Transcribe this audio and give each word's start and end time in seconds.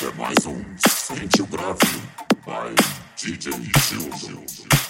É 0.00 0.12
mais 0.16 0.46
um 0.46 0.62
Sente 0.86 1.42
o 1.42 1.46
Grave 1.46 1.80
by 2.46 2.72
DJ 3.16 3.52
Gildo. 3.88 4.87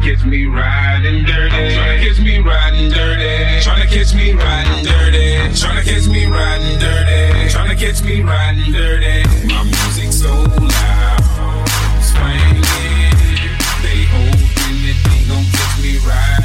catch 0.00 0.24
me 0.24 0.46
riding 0.46 1.24
dirty. 1.24 1.50
Tryna 1.50 2.00
catch 2.02 2.20
me 2.20 2.38
riding 2.38 2.90
dirty. 2.90 3.60
Tryna 3.60 3.86
catch 3.88 4.14
me 4.14 4.32
riding 4.32 4.84
dirty. 4.84 5.54
Tryna 5.54 5.82
catch 5.84 6.08
me 6.08 6.26
riding 6.26 6.78
dirty. 6.78 7.48
Tryna 7.52 7.78
catch 7.78 8.02
me 8.02 8.22
riding 8.22 8.72
dirty. 8.72 9.22
My 9.48 9.62
music 9.64 10.12
so 10.12 10.32
loud, 10.32 11.68
swinging. 12.00 12.62
They 13.82 14.04
hoping 14.08 14.76
that 14.84 14.98
they 15.04 15.20
gon' 15.28 15.44
catch 15.52 15.82
me 15.82 15.98
riding. 15.98 16.39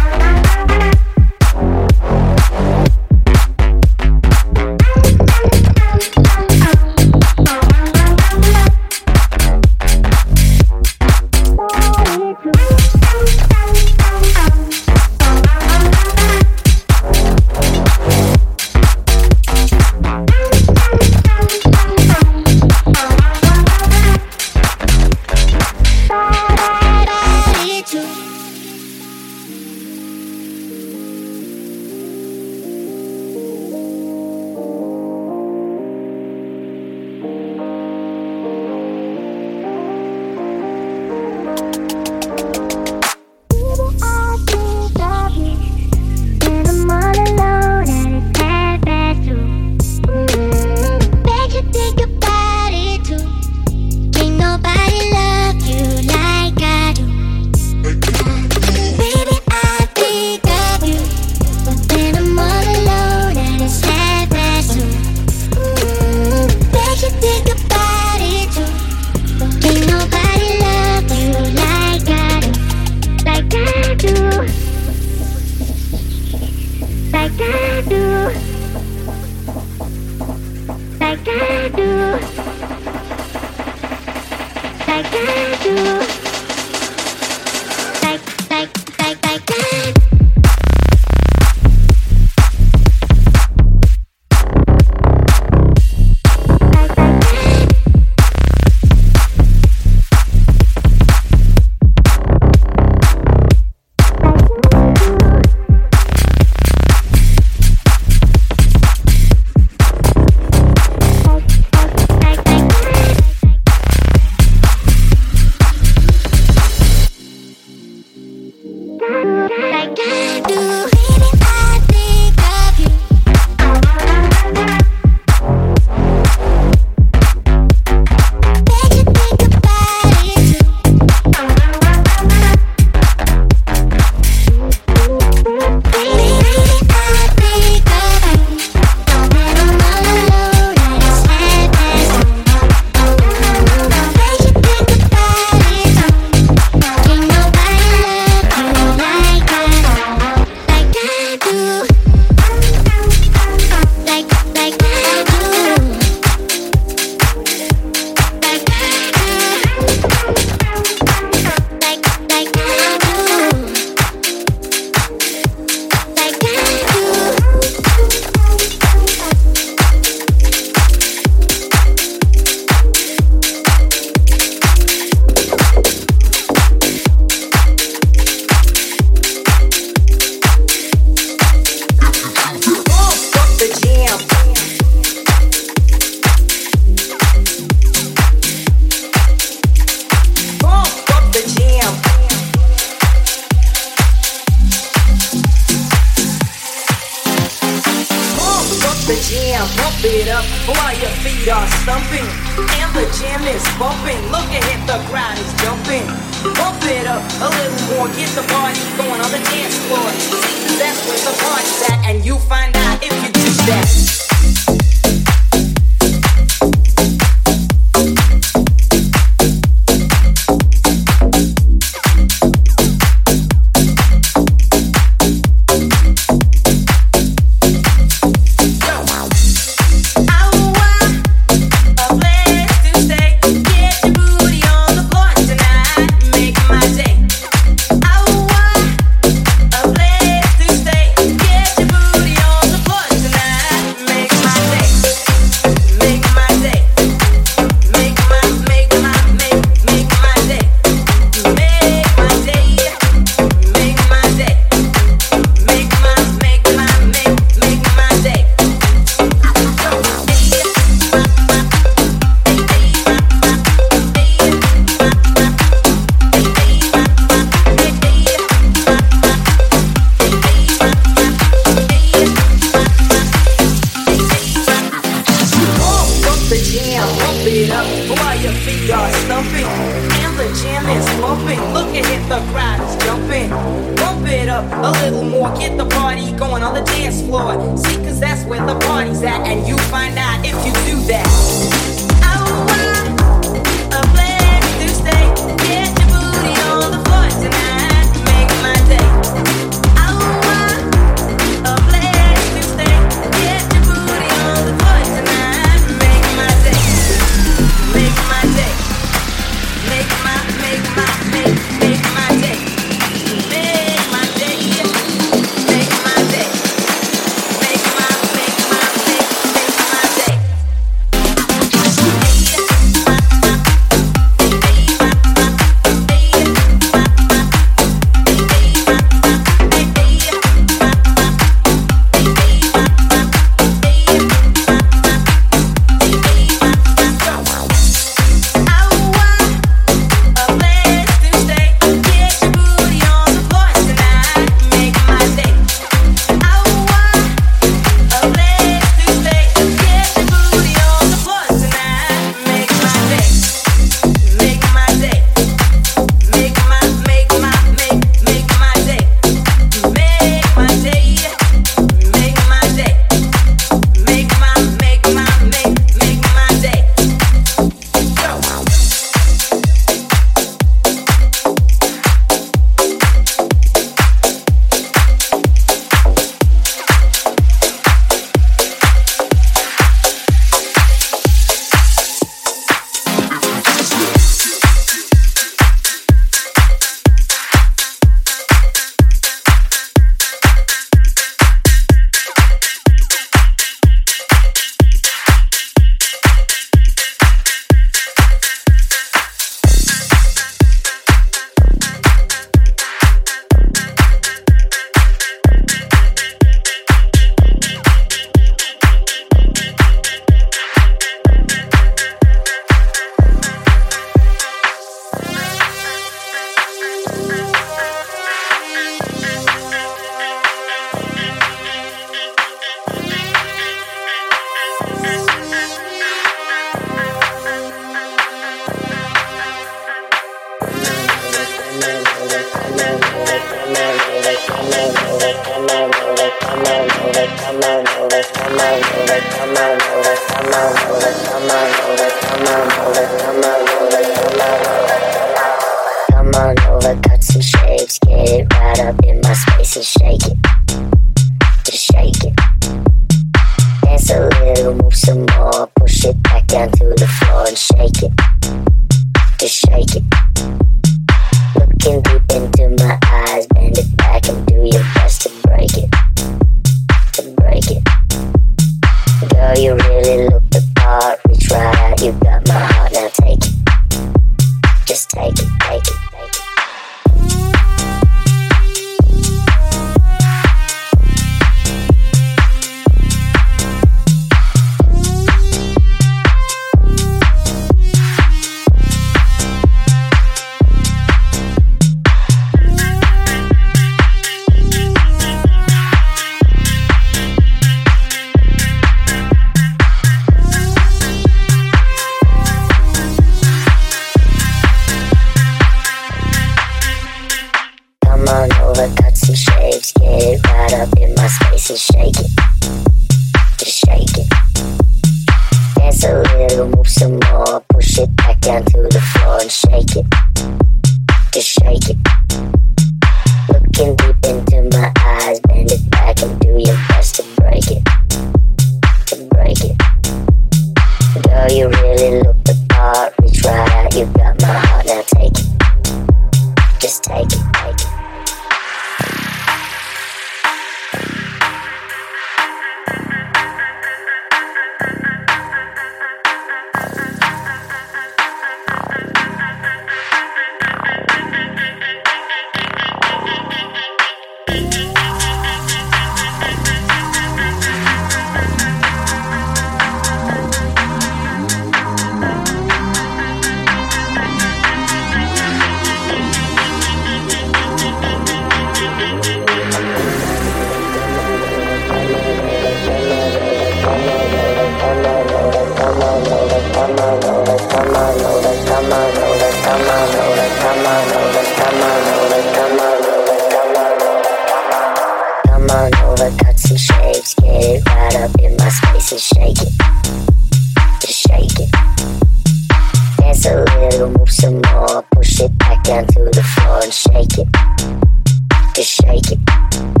break 599.11 599.31
it. 599.33 600.00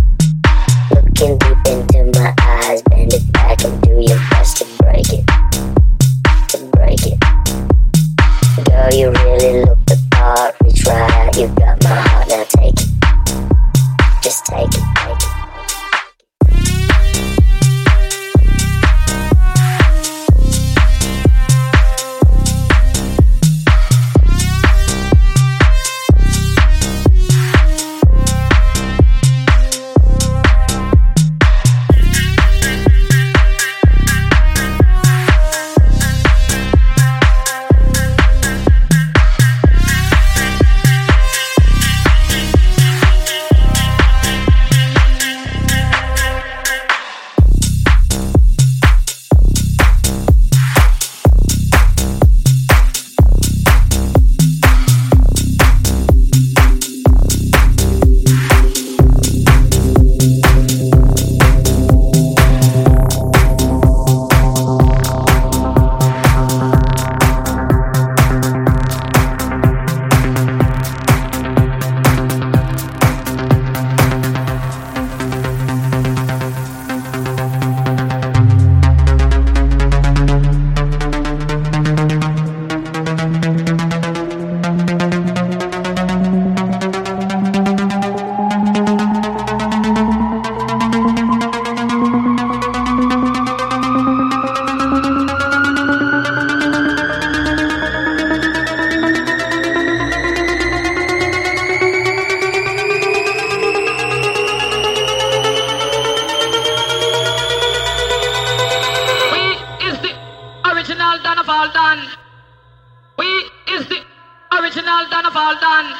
traditional 114.71 115.09
than 115.09 115.25
of 115.25 115.35
all 115.35 115.55
done. 115.59 115.93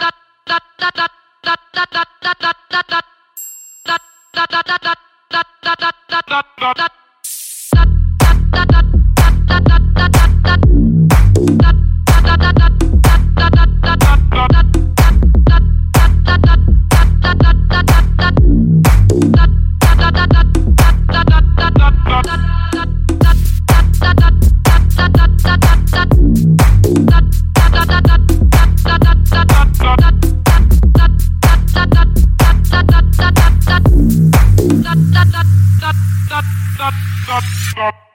Dot, 0.00 0.14
dot, 0.46 1.10
stop, 37.34 37.42
stop. 37.72 38.13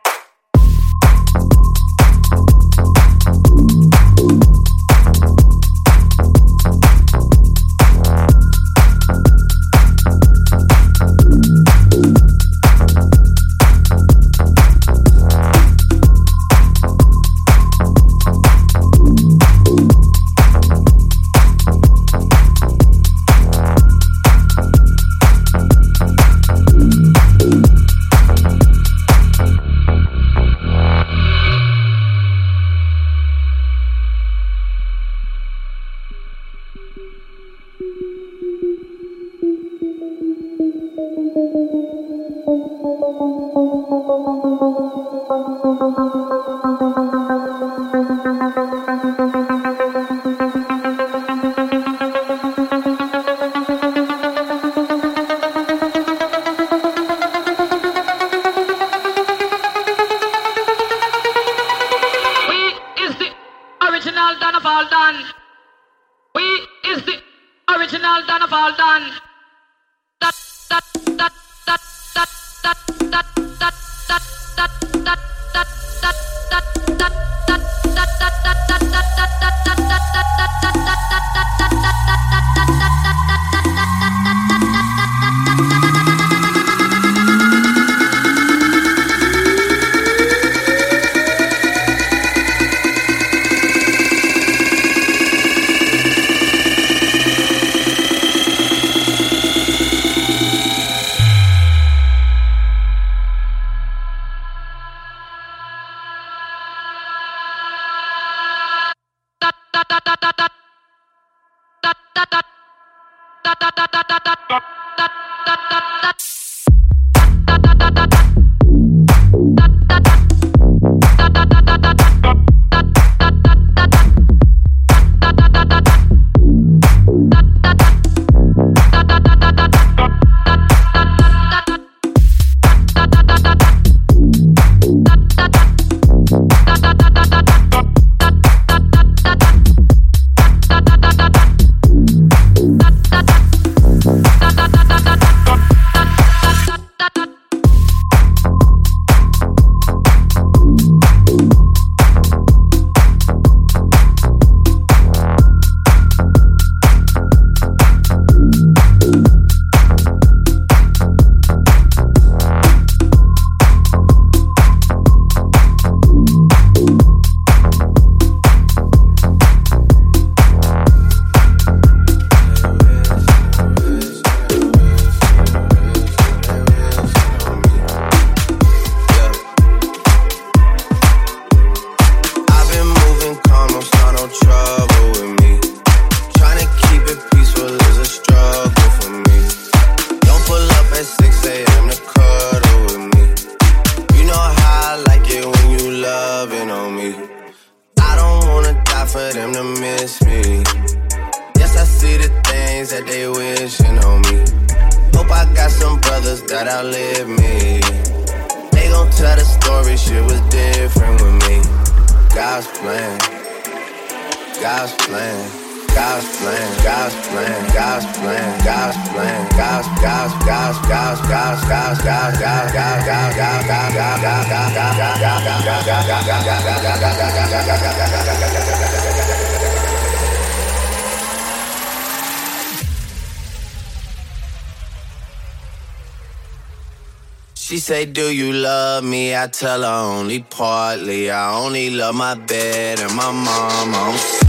Say, 237.90 238.06
Do 238.06 238.32
you 238.32 238.54
love 238.54 239.04
me? 239.04 239.36
I 239.36 239.48
tell 239.48 239.82
her 239.82 240.20
only 240.20 240.44
partly. 240.44 241.32
I 241.32 241.58
only 241.58 241.90
love 241.90 242.14
my 242.14 242.36
bed 242.36 243.00
and 243.00 243.16
my 243.16 243.32
mom. 243.32 243.96
I'm 243.96 244.49